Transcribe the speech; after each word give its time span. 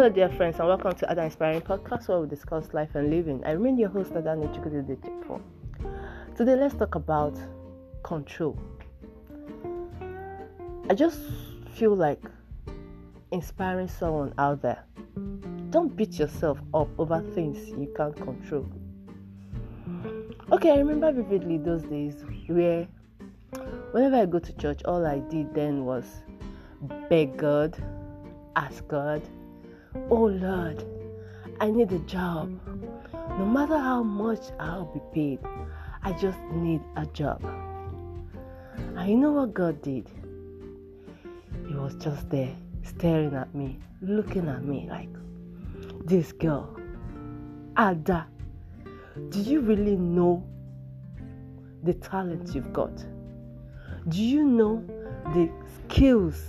Hello, 0.00 0.08
dear 0.08 0.30
friends, 0.30 0.58
and 0.58 0.66
welcome 0.66 0.94
to 0.94 1.10
Other 1.10 1.24
Inspiring 1.24 1.60
Podcast 1.60 2.08
where 2.08 2.20
we 2.20 2.26
discuss 2.26 2.72
life 2.72 2.94
and 2.94 3.10
living. 3.10 3.44
I 3.44 3.50
remain 3.50 3.76
your 3.76 3.90
host, 3.90 4.14
Adani 4.14 4.48
Chukwudede 4.54 4.96
Today, 6.34 6.56
let's 6.56 6.74
talk 6.74 6.94
about 6.94 7.36
control. 8.02 8.58
I 10.88 10.94
just 10.94 11.20
feel 11.74 11.94
like 11.94 12.22
inspiring 13.30 13.88
someone 13.88 14.32
out 14.38 14.62
there. 14.62 14.82
Don't 15.68 15.94
beat 15.94 16.18
yourself 16.18 16.58
up 16.72 16.88
over 16.98 17.20
things 17.34 17.68
you 17.68 17.92
can't 17.94 18.16
control. 18.16 18.66
Okay, 20.50 20.70
I 20.70 20.78
remember 20.78 21.12
vividly 21.12 21.58
those 21.58 21.82
days 21.82 22.24
where 22.46 22.88
whenever 23.92 24.16
I 24.16 24.24
go 24.24 24.38
to 24.38 24.52
church, 24.54 24.80
all 24.86 25.04
I 25.04 25.18
did 25.18 25.54
then 25.54 25.84
was 25.84 26.06
beg 27.10 27.36
God, 27.36 27.76
ask 28.56 28.88
God, 28.88 29.20
oh 29.94 30.26
Lord, 30.26 30.84
I 31.60 31.70
need 31.70 31.92
a 31.92 31.98
job. 32.00 32.58
No 33.38 33.46
matter 33.46 33.78
how 33.78 34.02
much 34.02 34.44
I'll 34.58 34.86
be 34.86 35.00
paid, 35.12 35.38
I 36.02 36.12
just 36.12 36.38
need 36.52 36.80
a 36.96 37.06
job. 37.06 37.42
And 38.96 39.08
you 39.08 39.16
know 39.16 39.32
what 39.32 39.54
God 39.54 39.82
did? 39.82 40.08
He 41.66 41.74
was 41.74 41.94
just 41.96 42.28
there, 42.30 42.54
staring 42.82 43.34
at 43.34 43.54
me, 43.54 43.78
looking 44.00 44.48
at 44.48 44.64
me 44.64 44.86
like, 44.88 45.08
this 46.04 46.32
girl, 46.32 46.76
Ada, 47.78 48.26
do 49.28 49.40
you 49.40 49.60
really 49.60 49.96
know 49.96 50.44
the 51.82 51.94
talent 51.94 52.54
you've 52.54 52.72
got? 52.72 52.96
Do 54.08 54.22
you 54.22 54.44
know 54.44 54.84
the 55.34 55.50
skills, 55.84 56.42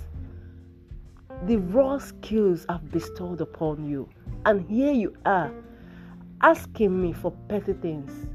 the 1.45 1.57
raw 1.57 1.97
skills 1.97 2.65
I've 2.69 2.91
bestowed 2.91 3.41
upon 3.41 3.89
you? 3.89 4.09
And 4.45 4.67
here 4.69 4.91
you 4.91 5.15
are 5.25 5.51
asking 6.41 7.01
me 7.01 7.13
for 7.13 7.31
petty 7.47 7.73
things 7.73 8.27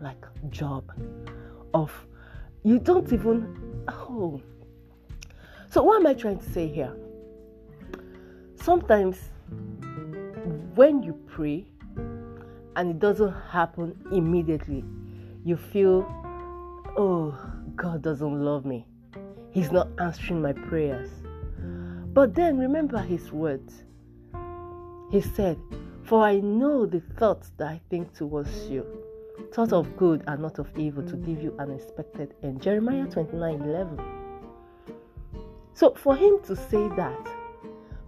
like 0.00 0.24
job, 0.50 0.92
of 1.74 1.92
you 2.64 2.78
don't 2.78 3.12
even 3.12 3.84
oh. 3.88 4.40
So 5.70 5.82
what 5.82 6.00
am 6.00 6.06
I 6.06 6.14
trying 6.14 6.38
to 6.38 6.50
say 6.50 6.68
here? 6.68 6.94
Sometimes 8.56 9.18
when 10.74 11.02
you 11.02 11.14
pray 11.26 11.66
and 12.76 12.90
it 12.90 12.98
doesn't 12.98 13.32
happen 13.50 13.96
immediately, 14.12 14.84
you 15.44 15.56
feel, 15.56 16.06
oh, 16.96 17.38
God 17.74 18.02
doesn't 18.02 18.44
love 18.44 18.64
me. 18.64 18.86
He's 19.50 19.72
not 19.72 19.88
answering 19.98 20.42
my 20.42 20.52
prayers. 20.52 21.10
But 22.12 22.34
then 22.34 22.58
remember 22.58 22.98
his 22.98 23.32
words. 23.32 23.84
He 25.10 25.20
said, 25.20 25.58
For 26.04 26.22
I 26.22 26.40
know 26.40 26.86
the 26.86 27.00
thoughts 27.00 27.52
that 27.56 27.68
I 27.68 27.80
think 27.88 28.14
towards 28.14 28.68
you, 28.68 28.86
thoughts 29.52 29.72
of 29.72 29.96
good 29.96 30.22
and 30.26 30.42
not 30.42 30.58
of 30.58 30.68
evil, 30.78 31.02
to 31.04 31.16
give 31.16 31.42
you 31.42 31.54
an 31.58 31.70
expected 31.70 32.34
end. 32.42 32.60
Jeremiah 32.60 33.06
29 33.06 33.62
11. 33.62 34.00
So 35.74 35.94
for 35.94 36.14
him 36.14 36.38
to 36.44 36.54
say 36.54 36.88
that, 36.96 37.28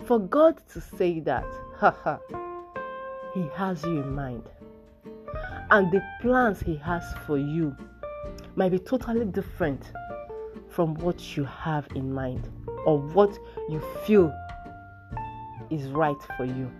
for 0.05 0.19
God 0.19 0.61
to 0.73 0.81
say 0.81 1.21
that, 1.21 1.47
haha, 1.77 2.19
he 3.33 3.49
has 3.55 3.83
you 3.85 4.03
in 4.03 4.15
mind. 4.15 4.49
And 5.71 5.91
the 5.91 6.03
plans 6.21 6.61
He 6.61 6.77
has 6.77 7.03
for 7.27 7.39
you 7.39 7.75
might 8.55 8.71
be 8.71 8.79
totally 8.79 9.25
different 9.25 9.83
from 10.75 10.95
what 10.97 11.37
you 11.37 11.45
have 11.45 11.87
in 11.95 12.13
mind 12.13 12.49
or 12.85 12.99
what 12.99 13.39
you 13.69 13.81
feel 14.05 14.35
is 15.71 15.87
right 15.89 16.21
for 16.37 16.45
you. 16.45 16.71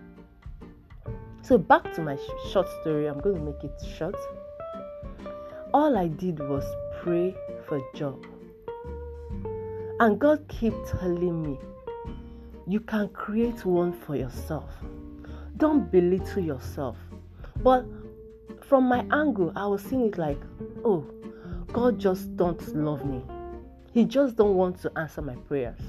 So, 1.41 1.57
back 1.57 1.93
to 1.93 2.01
my 2.01 2.17
sh- 2.17 2.51
short 2.51 2.67
story, 2.81 3.07
I'm 3.07 3.19
going 3.19 3.35
to 3.35 3.41
make 3.41 3.63
it 3.63 3.81
short. 3.97 4.15
All 5.73 5.97
I 5.97 6.07
did 6.07 6.39
was 6.39 6.65
pray 7.01 7.35
for 7.67 7.77
a 7.77 7.97
job. 7.97 8.25
And 9.99 10.19
God 10.19 10.45
kept 10.49 10.87
telling 10.99 11.41
me, 11.41 11.57
you 12.67 12.81
can 12.81 13.07
create 13.09 13.63
one 13.63 13.93
for 13.93 14.15
yourself. 14.15 14.69
Don't 15.57 15.89
belittle 15.89 16.43
yourself. 16.43 16.97
But 17.63 17.85
from 18.61 18.85
my 18.85 19.05
angle, 19.11 19.53
I 19.55 19.67
was 19.67 19.83
seeing 19.83 20.07
it 20.07 20.17
like, 20.17 20.41
oh, 20.83 21.05
God 21.71 21.99
just 21.99 22.35
don't 22.35 22.75
love 22.75 23.05
me. 23.05 23.21
He 23.95 24.03
just 24.03 24.35
don't 24.35 24.55
want 24.55 24.81
to 24.81 24.91
answer 24.97 25.21
my 25.21 25.35
prayers. 25.47 25.79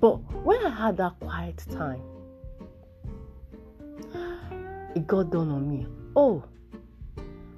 But 0.00 0.16
when 0.42 0.66
I 0.66 0.68
had 0.68 0.96
that 0.96 1.20
quiet 1.20 1.64
time, 1.70 2.02
it 4.96 5.06
got 5.06 5.30
done 5.30 5.48
on 5.48 5.68
me. 5.68 5.86
Oh, 6.16 6.42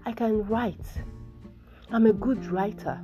I 0.05 0.13
can 0.13 0.47
write. 0.47 0.87
I'm 1.91 2.05
a 2.05 2.13
good 2.13 2.45
writer. 2.53 3.01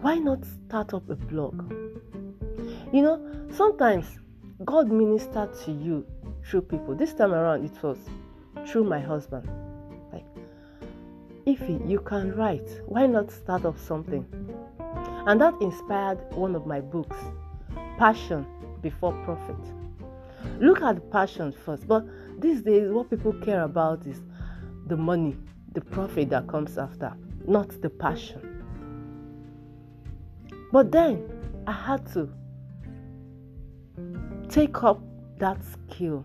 Why 0.00 0.18
not 0.18 0.44
start 0.44 0.94
up 0.94 1.10
a 1.10 1.16
blog? 1.16 1.68
You 2.92 3.02
know, 3.02 3.48
sometimes 3.50 4.20
God 4.64 4.92
ministered 4.92 5.52
to 5.64 5.72
you 5.72 6.06
through 6.48 6.62
people. 6.62 6.94
This 6.94 7.14
time 7.14 7.34
around, 7.34 7.64
it 7.64 7.82
was 7.82 7.98
through 8.64 8.84
my 8.84 9.00
husband. 9.00 9.48
You 11.60 12.00
can 12.04 12.34
write, 12.36 12.68
why 12.86 13.06
not 13.06 13.30
start 13.30 13.64
up 13.64 13.78
something? 13.78 14.26
And 15.26 15.40
that 15.40 15.54
inspired 15.60 16.18
one 16.32 16.54
of 16.54 16.66
my 16.66 16.80
books, 16.80 17.16
Passion 17.98 18.46
Before 18.82 19.12
Profit. 19.24 19.56
Look 20.60 20.82
at 20.82 21.10
passion 21.10 21.52
first, 21.52 21.88
but 21.88 22.04
these 22.40 22.62
days, 22.62 22.90
what 22.90 23.10
people 23.10 23.32
care 23.32 23.62
about 23.62 24.06
is 24.06 24.20
the 24.86 24.96
money, 24.96 25.36
the 25.72 25.80
profit 25.80 26.30
that 26.30 26.46
comes 26.46 26.78
after, 26.78 27.12
not 27.46 27.70
the 27.82 27.90
passion. 27.90 28.62
But 30.72 30.92
then 30.92 31.28
I 31.66 31.72
had 31.72 32.06
to 32.12 32.28
take 34.48 34.82
up 34.84 35.00
that 35.38 35.58
skill, 35.64 36.24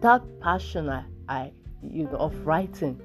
that 0.00 0.22
passion 0.40 0.88
I, 0.88 1.04
I 1.28 1.52
you 1.88 2.04
know 2.04 2.16
of 2.16 2.46
writing, 2.46 3.00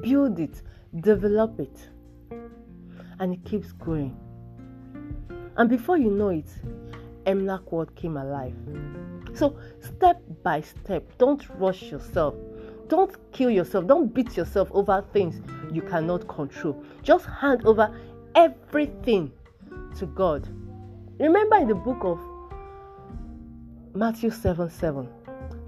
build 0.00 0.38
it, 0.38 0.62
develop 1.00 1.58
it, 1.60 1.88
and 3.20 3.34
it 3.34 3.44
keeps 3.44 3.72
growing. 3.72 4.16
And 5.56 5.68
before 5.68 5.96
you 5.96 6.10
know 6.10 6.28
it, 6.28 6.48
MLAC 7.26 7.70
World 7.72 7.94
came 7.96 8.16
alive. 8.16 8.54
So 9.34 9.58
step 9.80 10.22
by 10.42 10.60
step, 10.62 11.04
don't 11.18 11.48
rush 11.58 11.82
yourself. 11.82 12.34
Don't 12.88 13.14
kill 13.32 13.50
yourself. 13.50 13.86
Don't 13.86 14.12
beat 14.12 14.36
yourself 14.36 14.70
over 14.72 15.04
things 15.12 15.42
you 15.72 15.82
cannot 15.82 16.26
control. 16.26 16.82
Just 17.02 17.26
hand 17.26 17.66
over 17.66 17.94
everything 18.34 19.30
to 19.98 20.06
God. 20.06 20.48
Remember 21.18 21.56
in 21.56 21.68
the 21.68 21.74
book 21.74 21.98
of 22.02 22.18
Matthew 23.94 24.30
7 24.30 24.70
7. 24.70 25.08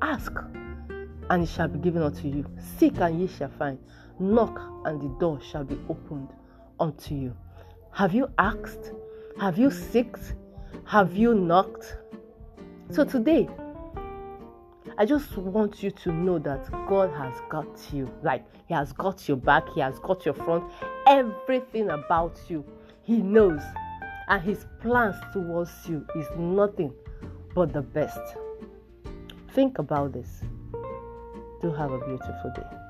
Ask, 0.01 0.33
and 1.31 1.43
it 1.43 1.49
shall 1.49 1.69
be 1.69 1.79
given 1.79 2.03
unto 2.03 2.29
you. 2.29 2.47
Seek, 2.79 2.99
and 3.01 3.21
ye 3.21 3.27
shall 3.27 3.51
find. 3.51 3.79
Knock, 4.21 4.61
and 4.85 5.01
the 5.01 5.09
door 5.19 5.41
shall 5.41 5.65
be 5.65 5.79
opened 5.89 6.29
unto 6.79 7.15
you. 7.15 7.35
Have 7.93 8.13
you 8.13 8.29
asked? 8.39 8.93
Have 9.41 9.57
you 9.57 9.69
seeked? 9.69 10.35
Have 10.85 11.17
you 11.17 11.35
knocked? 11.35 11.97
So 12.91 13.05
today, 13.05 13.49
I 14.99 15.07
just 15.07 15.35
want 15.39 15.83
you 15.83 15.91
to 15.91 16.13
know 16.13 16.39
that 16.41 16.71
God 16.87 17.11
has 17.17 17.41
got 17.49 17.67
you. 17.95 18.13
Like, 18.23 18.45
He 18.69 18.75
has 18.75 18.93
got 18.93 19.27
your 19.27 19.39
back, 19.39 19.67
He 19.71 19.81
has 19.81 19.99
got 20.01 20.27
your 20.27 20.35
front, 20.35 20.71
everything 21.07 21.89
about 21.89 22.39
you. 22.49 22.63
He 23.03 23.17
knows. 23.17 23.63
And 24.29 24.43
His 24.43 24.67
plans 24.83 25.17
towards 25.33 25.71
you 25.89 26.07
is 26.15 26.27
nothing 26.37 26.93
but 27.55 27.73
the 27.73 27.81
best. 27.81 28.37
Think 29.55 29.79
about 29.79 30.13
this. 30.13 30.43
Do 31.63 31.73
have 31.73 31.91
a 31.91 31.99
beautiful 31.99 32.53
day. 32.55 32.90